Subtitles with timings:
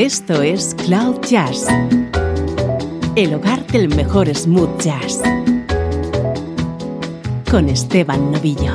[0.00, 1.66] Esto es Cloud Jazz,
[3.16, 5.20] el hogar del mejor smooth jazz,
[7.50, 8.72] con Esteban Novillo.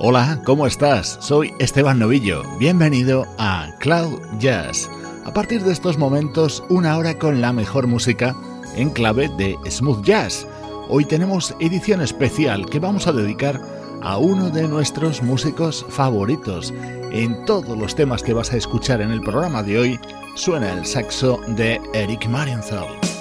[0.00, 1.16] Hola, ¿cómo estás?
[1.22, 2.42] Soy Esteban Novillo.
[2.58, 4.90] Bienvenido a Cloud Jazz.
[5.24, 8.36] A partir de estos momentos, una hora con la mejor música
[8.76, 10.46] en clave de smooth jazz.
[10.90, 16.72] Hoy tenemos edición especial que vamos a dedicar a uno de nuestros músicos favoritos.
[17.12, 20.00] En todos los temas que vas a escuchar en el programa de hoy
[20.34, 23.15] suena el saxo de Eric Marienthal.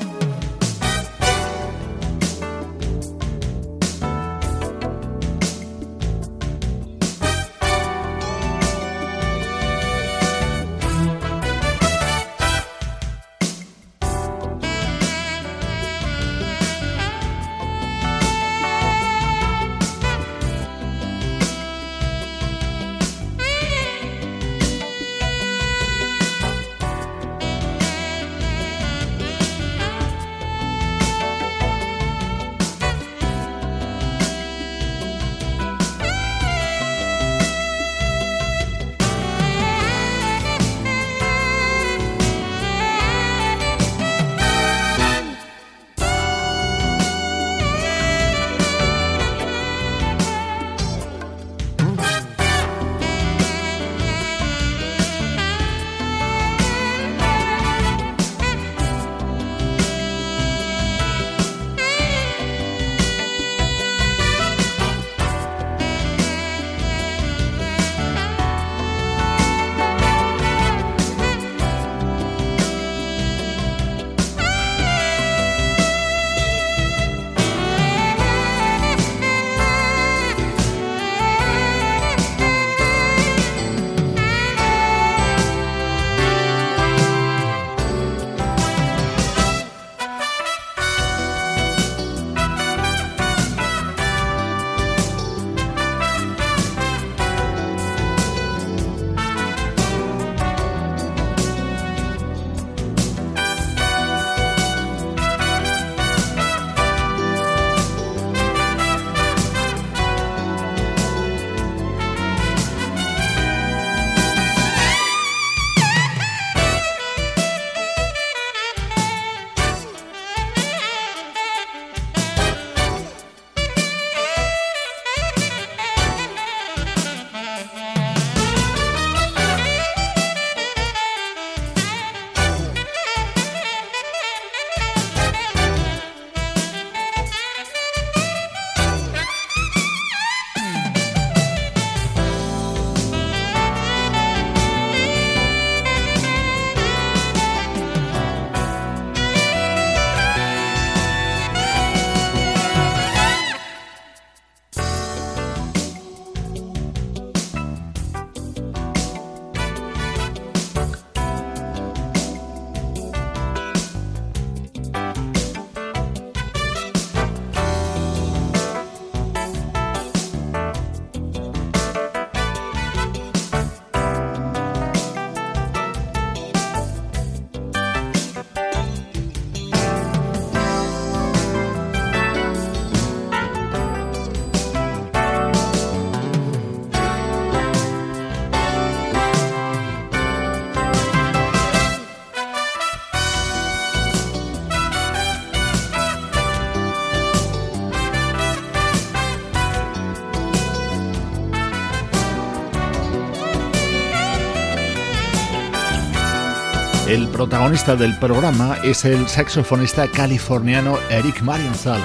[207.46, 212.02] Protagonista del programa es el saxofonista californiano Eric Marienthal.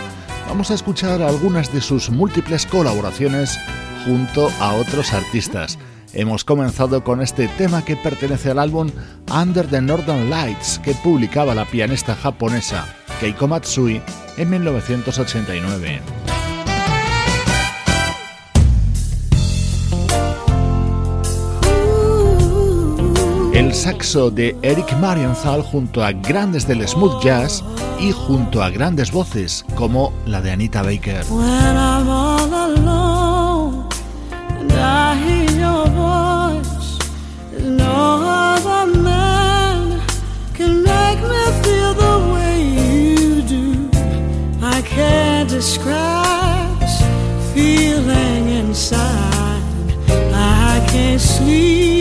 [0.47, 3.59] Vamos a escuchar algunas de sus múltiples colaboraciones
[4.05, 5.79] junto a otros artistas.
[6.13, 8.91] Hemos comenzado con este tema que pertenece al álbum
[9.35, 12.85] Under the Northern Lights que publicaba la pianista japonesa
[13.19, 14.03] Keiko Matsui
[14.37, 16.20] en 1989.
[23.61, 27.63] el saxo de Eric Marienthal junto a grandes del smooth jazz
[28.01, 31.25] y junto a grandes voces como la de Anita Baker.
[45.49, 46.95] describes
[47.53, 49.61] feeling inside.
[50.33, 52.00] I can't sleep.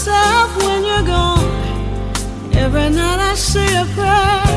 [0.00, 2.54] myself when you're gone.
[2.54, 4.49] Every night I say a prayer.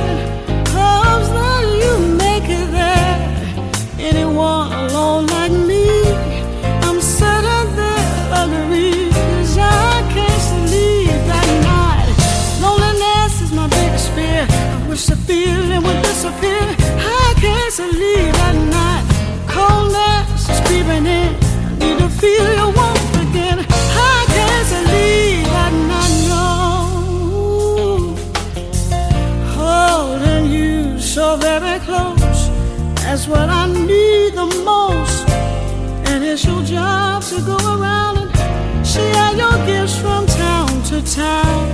[36.34, 41.70] official job to go around and share your gifts from town to town.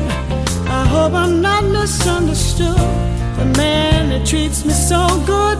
[0.67, 2.75] I hope I'm not misunderstood.
[3.37, 5.58] The man that treats me so good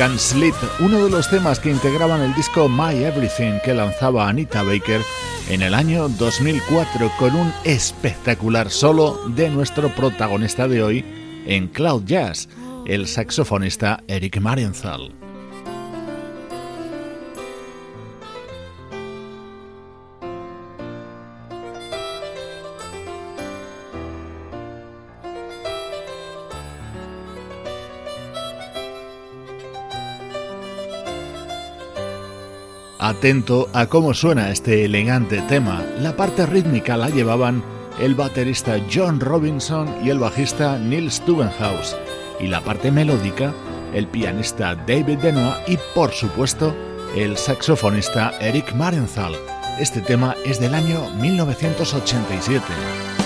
[0.00, 4.62] Can Sleep, uno de los temas que integraban el disco My Everything que lanzaba Anita
[4.62, 5.02] Baker
[5.50, 11.04] en el año 2004 con un espectacular solo de nuestro protagonista de hoy
[11.44, 12.48] en Cloud Jazz,
[12.86, 15.19] el saxofonista Eric Marienthal.
[33.02, 35.82] Atento a cómo suena este elegante tema.
[36.00, 37.64] La parte rítmica la llevaban
[37.98, 41.96] el baterista John Robinson y el bajista Neil Stubenhouse,
[42.40, 43.54] y la parte melódica
[43.94, 46.76] el pianista David Denoa y por supuesto
[47.16, 49.32] el saxofonista Eric Marenthal.
[49.78, 53.19] Este tema es del año 1987.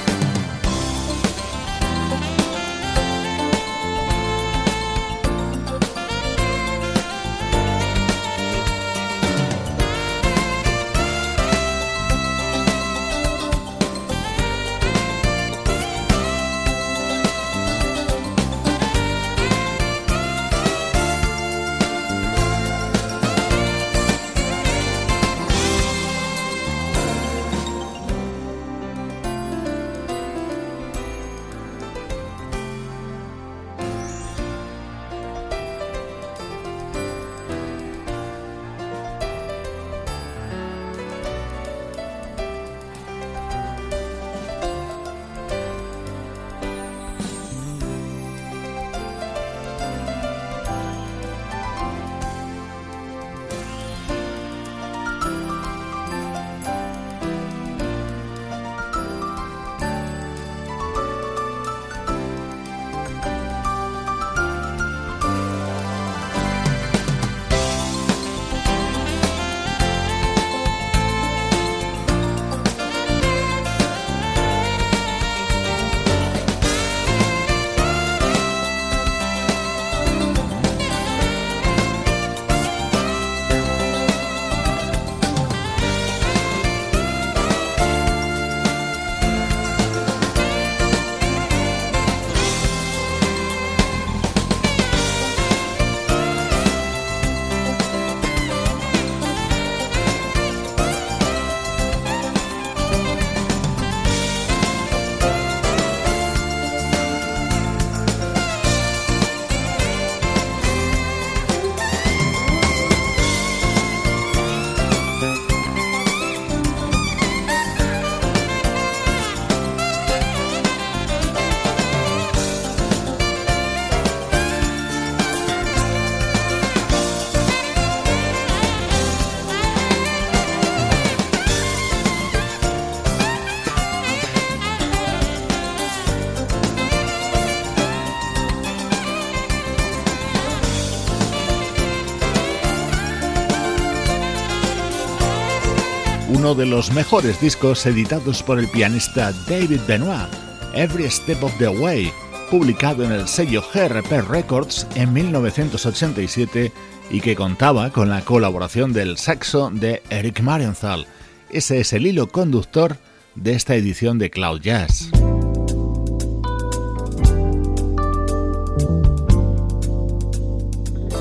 [146.35, 150.29] Uno de los mejores discos editados por el pianista David Benoit,
[150.75, 152.11] Every Step of the Way,
[152.50, 156.73] publicado en el sello GRP Records en 1987
[157.11, 161.07] y que contaba con la colaboración del saxo de Eric Marienthal.
[161.50, 162.97] Ese es el hilo conductor
[163.37, 165.11] de esta edición de Cloud Jazz.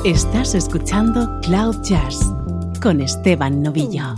[0.06, 2.20] Estás escuchando Cloud Jazz
[2.82, 4.16] con Esteban Novillo.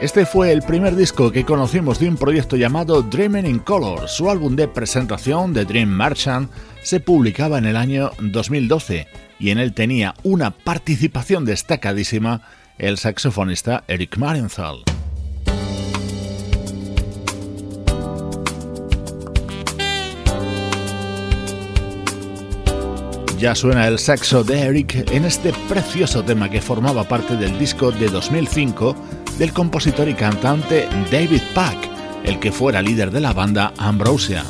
[0.00, 4.08] Este fue el primer disco que conocimos de un proyecto llamado Dreaming in Color.
[4.08, 6.52] Su álbum de presentación, The Dream Merchant,
[6.84, 9.08] se publicaba en el año 2012
[9.40, 12.42] y en él tenía una participación destacadísima
[12.78, 14.84] el saxofonista Eric Marienthal.
[23.36, 27.90] Ya suena el saxo de Eric en este precioso tema que formaba parte del disco
[27.90, 28.96] de 2005
[29.38, 31.76] del compositor y cantante David Pack,
[32.24, 34.44] el que fuera líder de la banda Ambrosia.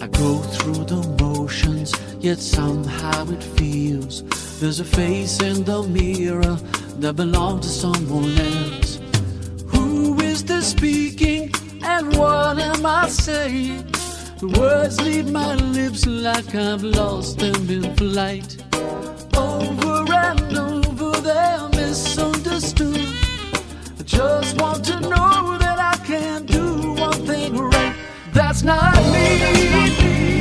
[0.00, 4.22] I go through the motions, yet somehow it feels
[4.60, 6.58] there's a face in the mirror
[6.98, 9.00] that belongs to someone else.
[9.68, 11.50] Who is this speaking
[11.82, 13.93] and what am I saying?
[14.44, 18.62] The words leave my lips like I've lost them in flight.
[19.34, 23.08] Over and over, they're misunderstood.
[23.98, 27.96] I just want to know that I can do one thing right.
[28.34, 29.38] That's not me.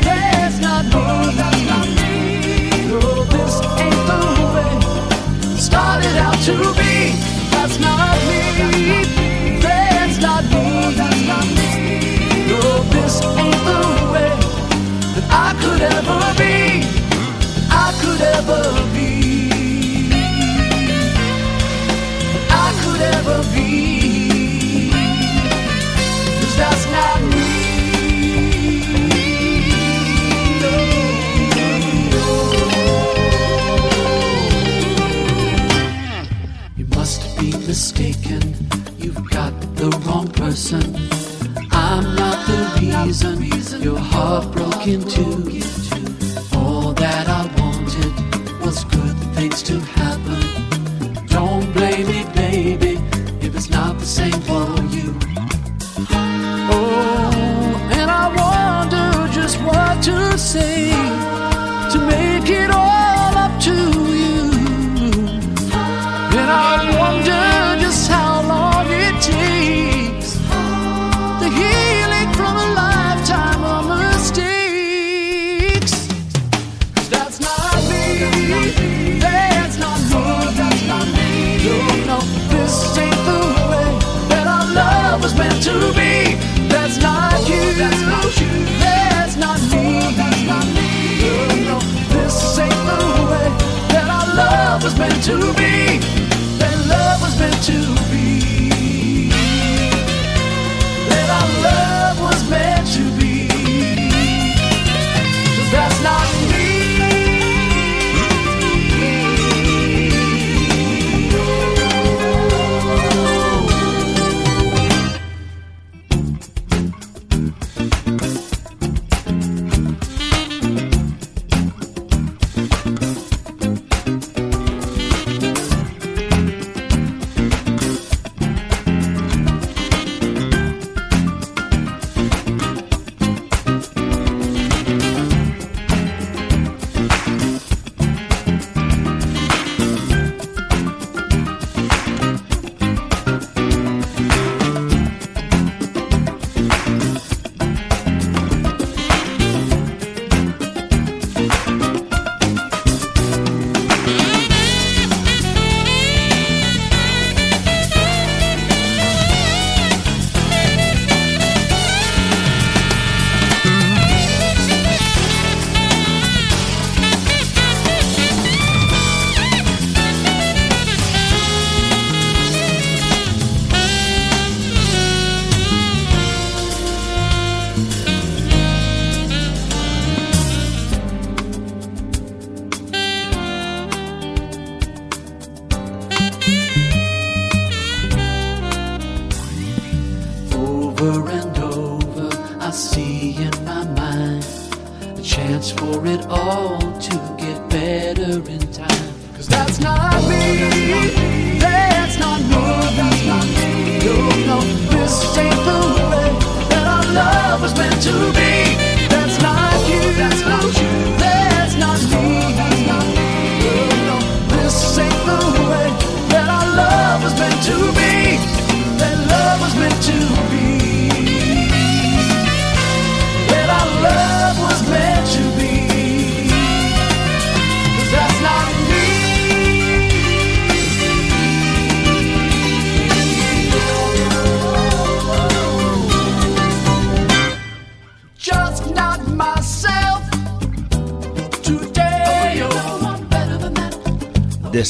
[0.04, 1.36] That's not me.
[1.40, 2.88] That's not me.
[2.90, 4.20] No, this ain't the
[4.54, 5.56] way.
[5.56, 7.14] Started out to be.
[7.52, 9.23] That's not me.
[16.06, 16.84] Ever be.
[17.70, 18.64] I could ever
[18.94, 20.10] be.
[22.50, 24.92] I could ever be.
[26.40, 27.64] Cause that's not me.
[36.76, 38.42] You must be mistaken.
[38.98, 40.84] You've got the wrong person.
[41.72, 44.88] I'm not the reason your heart broke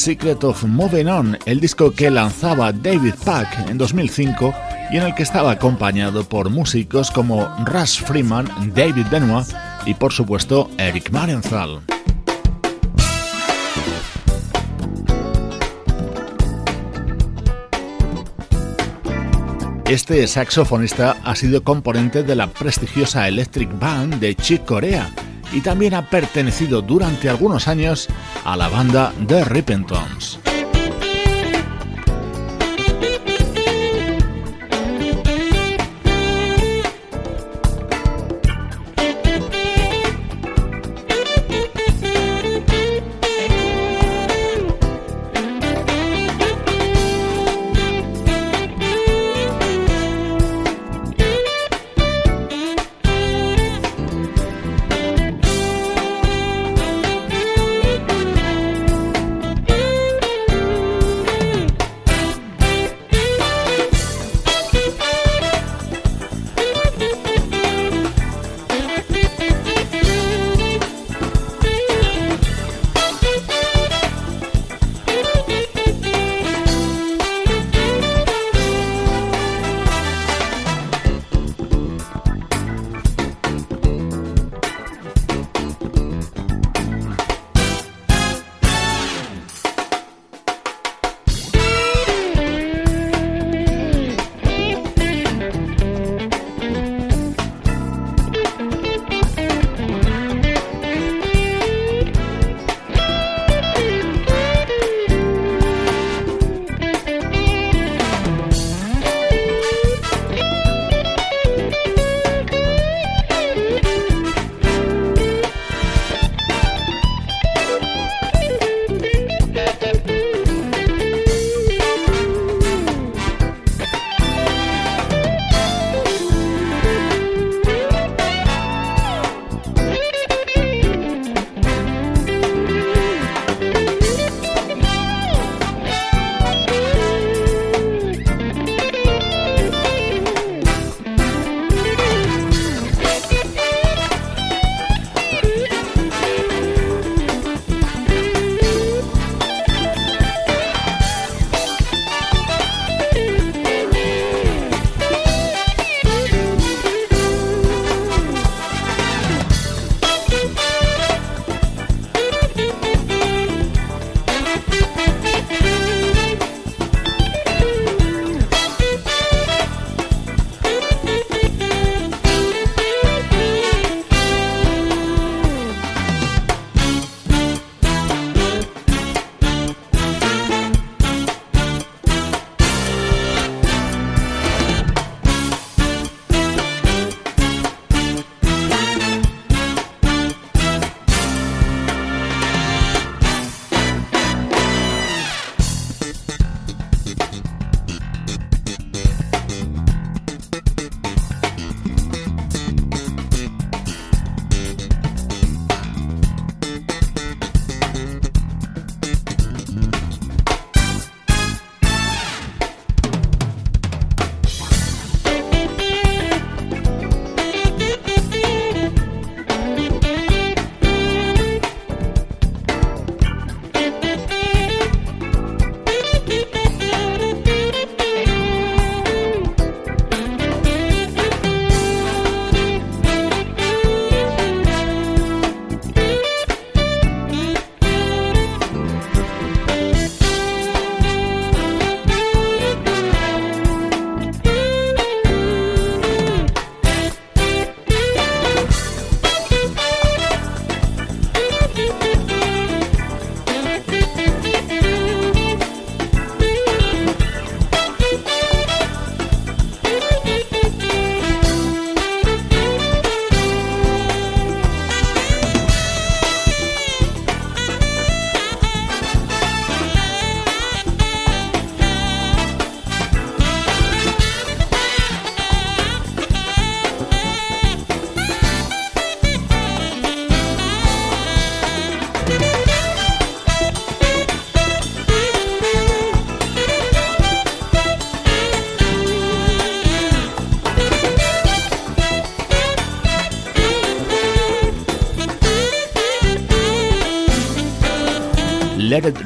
[0.03, 4.53] Secret of Moving On, el disco que lanzaba David Pack en 2005
[4.91, 9.47] y en el que estaba acompañado por músicos como Russ Freeman, David Benoit
[9.85, 11.79] y por supuesto Eric Marienthal.
[19.85, 25.09] Este saxofonista ha sido componente de la prestigiosa Electric Band de Chick Corea
[25.53, 28.07] y también ha pertenecido durante algunos años
[28.43, 30.52] a la banda The Rippingtons.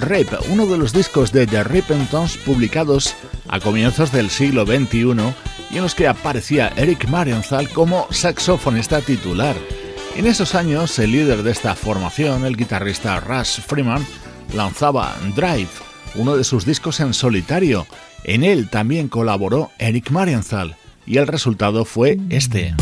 [0.08, 3.16] Rip, uno de los discos de The Rippingtons publicados
[3.48, 5.34] a comienzos del siglo XXI
[5.70, 9.56] y en los que aparecía Eric Marienthal como saxofonista titular.
[10.16, 14.06] En esos años, el líder de esta formación, el guitarrista Russ Freeman,
[14.54, 15.70] lanzaba Drive,
[16.16, 17.86] uno de sus discos en solitario.
[18.24, 22.76] En él también colaboró Eric Marienthal y el resultado fue este.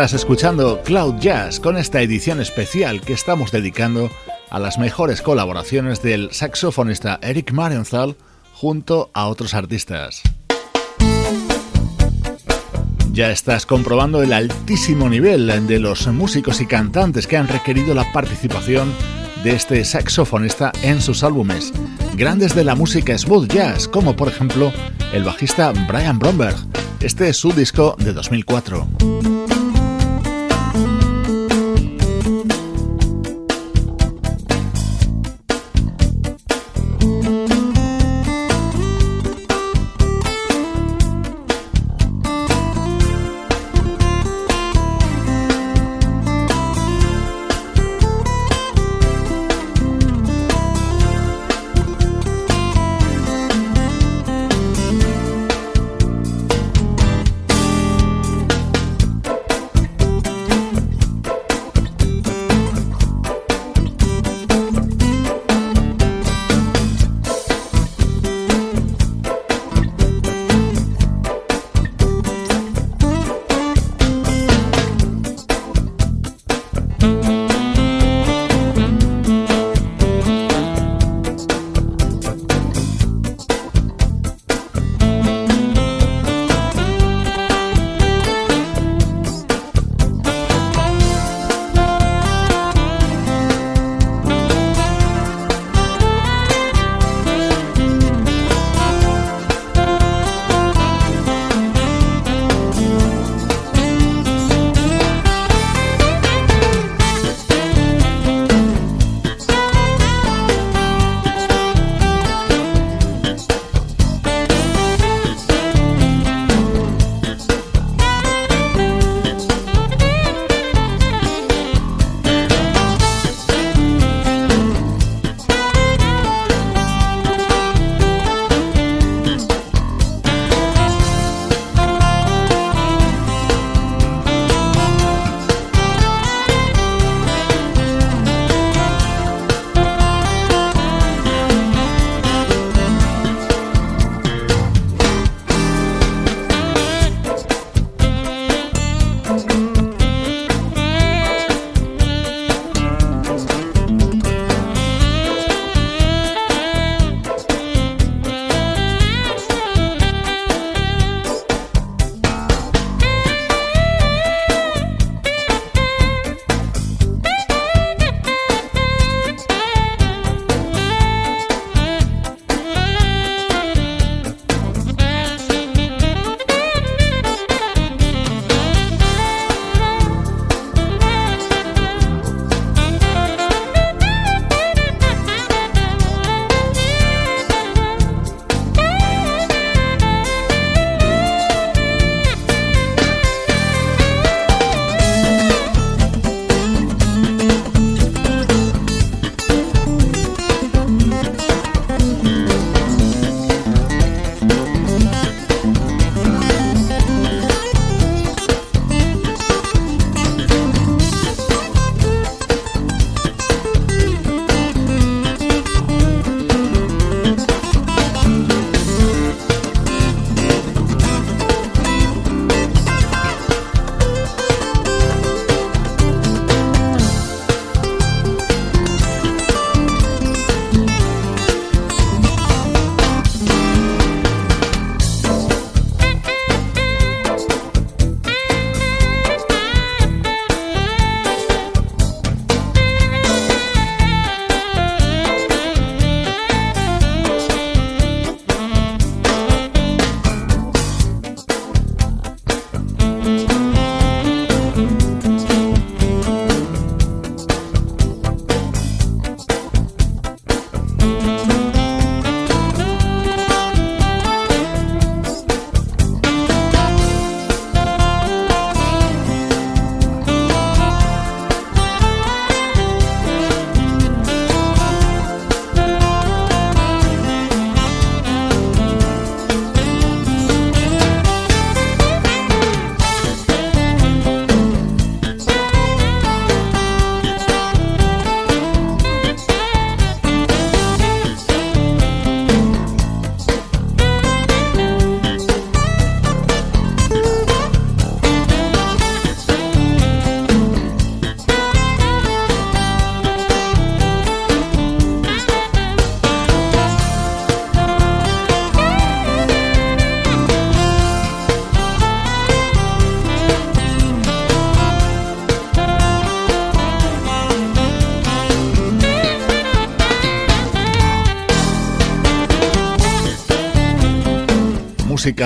[0.00, 4.10] Estás escuchando Cloud Jazz con esta edición especial que estamos dedicando
[4.48, 8.16] a las mejores colaboraciones del saxofonista Eric Marienthal
[8.54, 10.22] junto a otros artistas.
[13.12, 18.10] Ya estás comprobando el altísimo nivel de los músicos y cantantes que han requerido la
[18.10, 18.90] participación
[19.44, 21.74] de este saxofonista en sus álbumes,
[22.16, 24.72] grandes de la música smooth jazz, como por ejemplo
[25.12, 26.56] el bajista Brian Bromberg.
[27.00, 29.49] Este es su disco de 2004.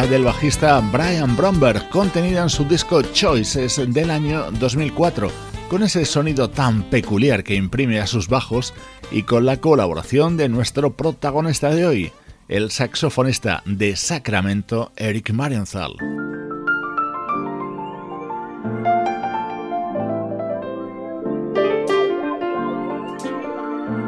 [0.03, 5.30] Del bajista Brian Bromberg, contenida en su disco Choices del año 2004,
[5.70, 8.74] con ese sonido tan peculiar que imprime a sus bajos
[9.12, 12.12] y con la colaboración de nuestro protagonista de hoy,
[12.49, 16.23] el saxofonista de Sacramento, Eric Marienthal.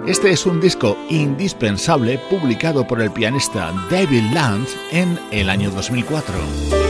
[0.07, 6.86] Este es un disco indispensable publicado por el pianista David Lance en el año 2004.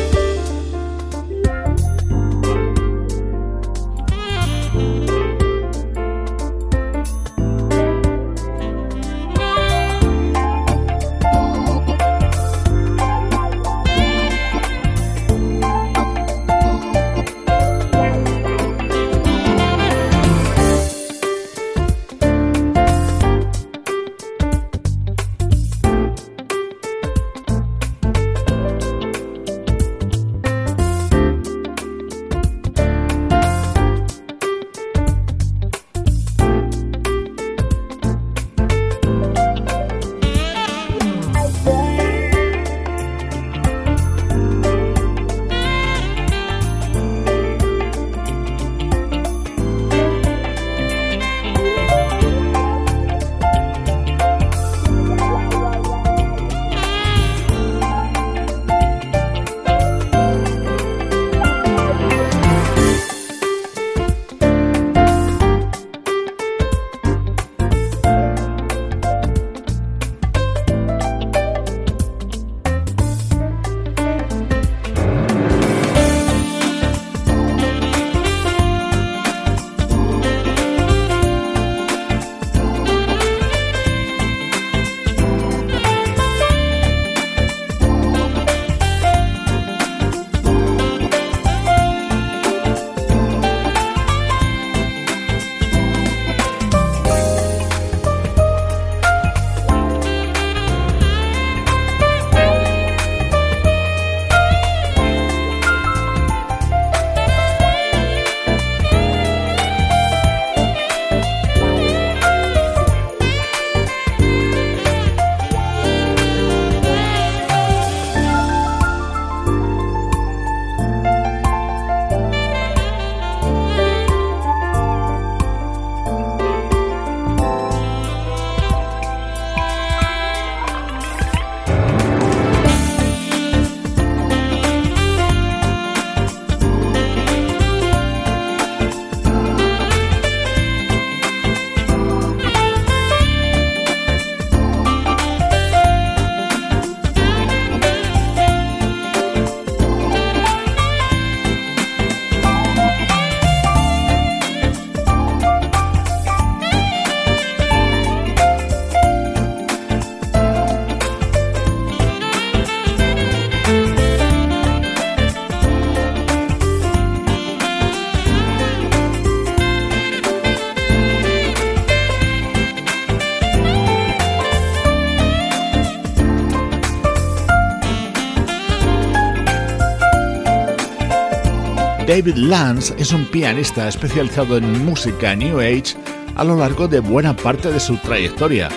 [182.16, 185.98] David Lance es un pianista especializado en música New Age
[186.34, 188.70] a lo largo de buena parte de su trayectoria.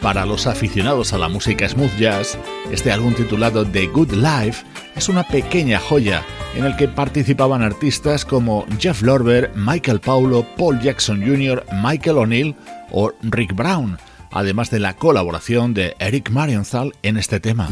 [0.00, 2.38] Para los aficionados a la música smooth jazz,
[2.70, 4.64] este álbum titulado The Good Life
[4.94, 6.22] es una pequeña joya
[6.54, 12.54] en el que participaban artistas como Jeff Lorber, Michael Paulo, Paul Jackson Jr., Michael O'Neill
[12.92, 13.98] o Rick Brown,
[14.30, 17.68] además de la colaboración de Eric Marienthal en este tema.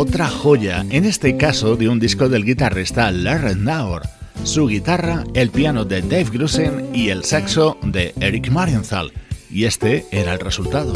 [0.00, 4.00] Otra joya, en este caso de un disco del guitarrista Larry Naur,
[4.44, 9.12] su guitarra, el piano de Dave Grusin y el saxo de Eric Marienthal,
[9.50, 10.94] y este era el resultado.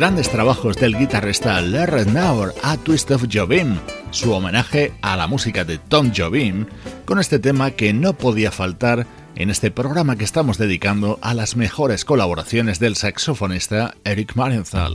[0.00, 3.76] Grandes trabajos del guitarrista Larry Naur a Twist of Jobim,
[4.12, 6.64] su homenaje a la música de Tom Jobim,
[7.04, 11.54] con este tema que no podía faltar en este programa que estamos dedicando a las
[11.54, 14.94] mejores colaboraciones del saxofonista Eric Marienthal.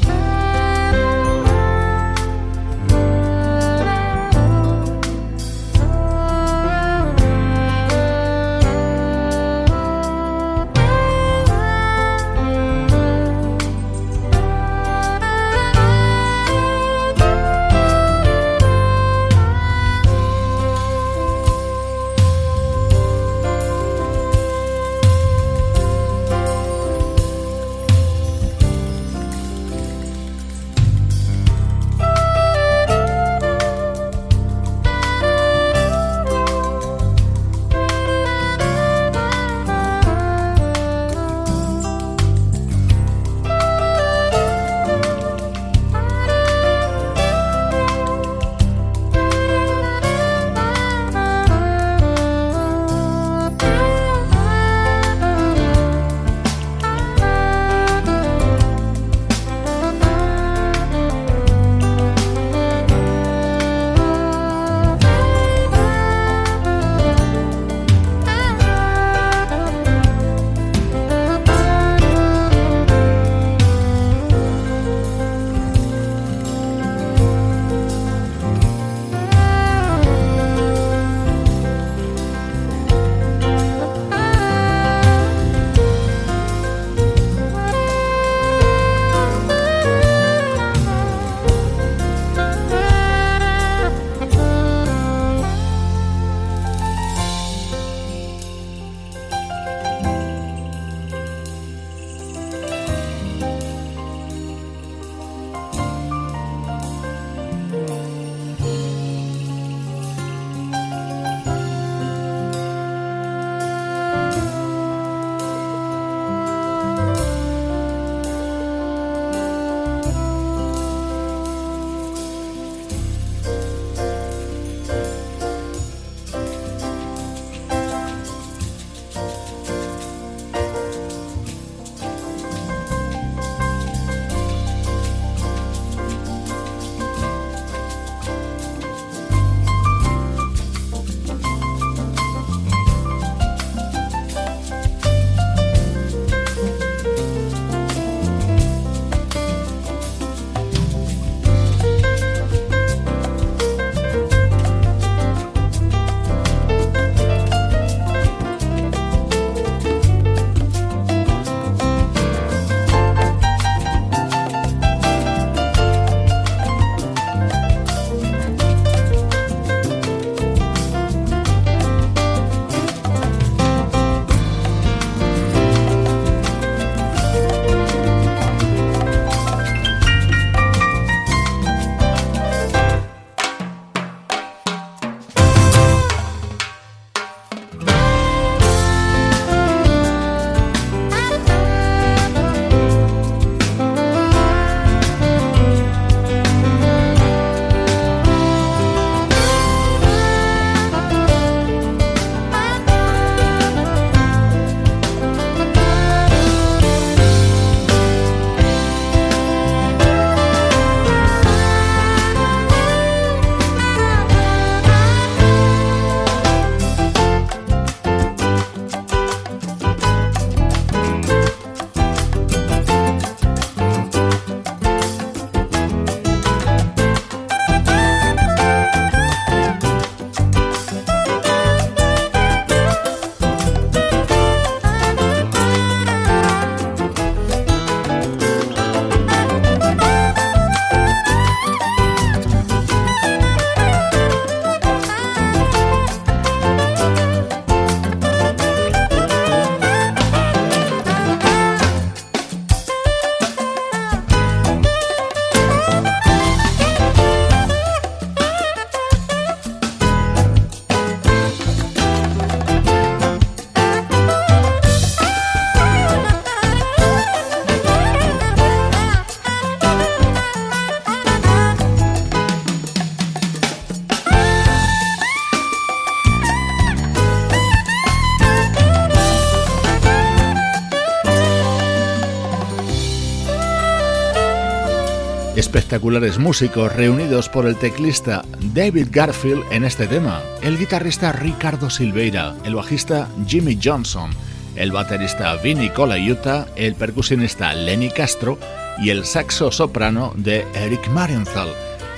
[285.91, 292.55] Espectaculares músicos reunidos por el teclista David Garfield en este tema, el guitarrista Ricardo Silveira,
[292.63, 294.31] el bajista Jimmy Johnson,
[294.77, 298.57] el baterista Vinny Colaiuta, el percusionista Lenny Castro
[298.99, 301.73] y el saxo soprano de Eric Marienthal.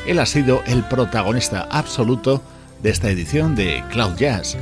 [0.05, 2.43] Él ha sido el protagonista absoluto
[2.83, 4.55] de esta edición de Cloud Jazz.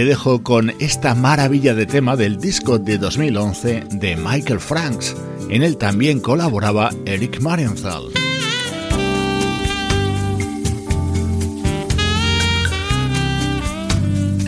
[0.00, 5.14] Te dejo con esta maravilla de tema del disco de 2011 de Michael Franks.
[5.50, 8.04] En él también colaboraba Eric Marienthal.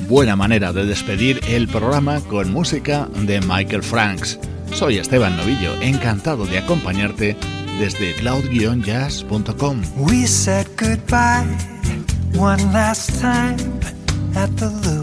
[0.08, 4.38] Buena manera de despedir el programa con música de Michael Franks.
[4.72, 7.36] Soy Esteban Novillo, encantado de acompañarte
[7.78, 9.82] desde cloud-jazz.com.
[9.98, 11.44] We said goodbye
[12.38, 13.58] one last time
[14.34, 15.01] at the Our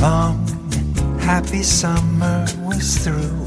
[0.00, 0.46] long,
[1.20, 3.46] happy summer was through.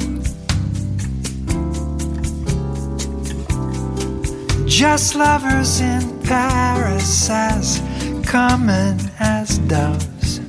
[4.67, 7.81] Just lovers in Paris, as
[8.25, 10.39] common as doves.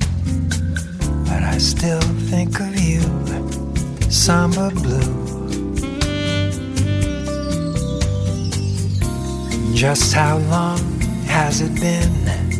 [1.27, 3.01] But I still think of you,
[4.11, 5.25] summer blue.
[9.73, 10.79] Just how long
[11.25, 12.54] has it been?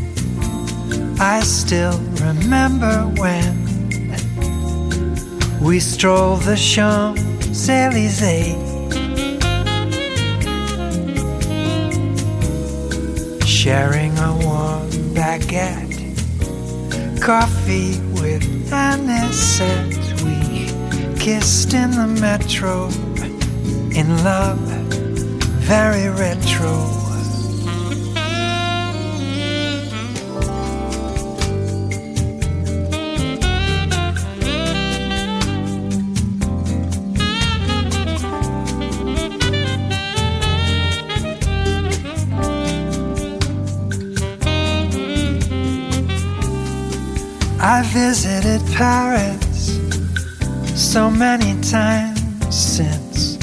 [1.20, 3.66] I still remember when
[5.62, 8.56] we strolled the Champs Elysees.
[13.48, 16.12] Sharing a warm baguette,
[17.22, 19.96] coffee with anisette.
[20.24, 22.90] We kissed in the metro,
[23.98, 24.60] in love,
[25.64, 27.05] very retro.
[48.76, 49.80] Paris
[50.76, 53.38] so many times since,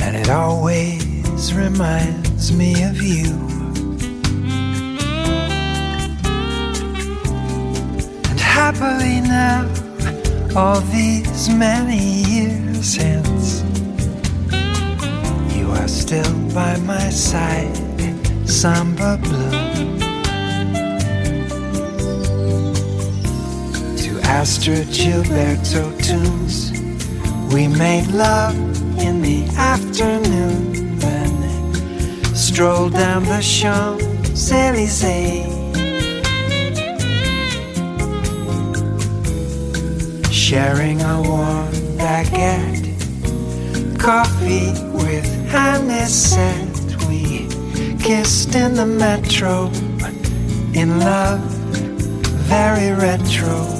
[0.00, 3.26] and it always reminds me of you.
[8.30, 9.66] And happily now,
[10.54, 13.64] all these many years hence,
[15.56, 17.76] you are still by my side,
[18.48, 19.57] samba blue.
[24.40, 26.70] Astor Gilberto tunes.
[27.52, 28.54] We made love
[29.00, 35.44] in the afternoon, then strolled down the Champs Elysees.
[40.32, 42.94] Sharing a warm baguette,
[43.98, 44.70] coffee
[45.02, 47.08] with anisette.
[47.08, 47.48] We
[47.98, 49.72] kissed in the metro,
[50.74, 51.40] in love,
[52.46, 53.77] very retro.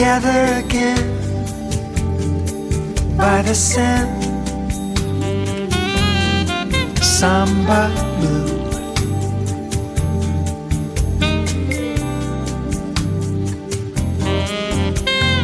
[0.00, 1.06] Together again
[3.18, 4.22] by the Seine,
[7.02, 8.48] samba blue.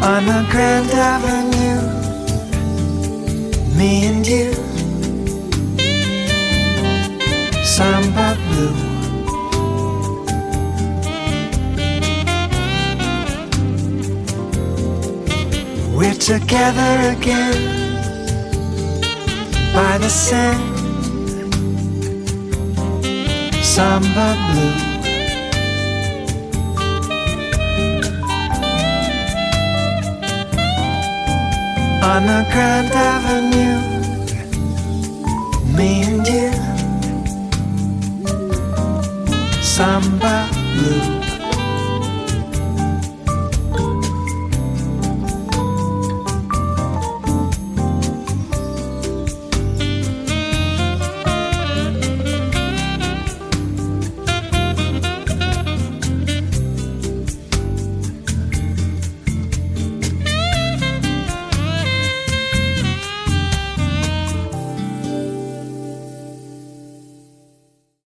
[0.03, 1.83] On the Grand Avenue,
[3.77, 4.55] me and you,
[7.63, 8.96] samba blue.
[16.27, 17.63] Together again
[19.73, 20.59] by the Seine,
[23.63, 24.75] samba blue.
[32.03, 33.79] On the Grand Avenue,
[35.77, 36.51] me and you,
[39.63, 41.16] samba blue.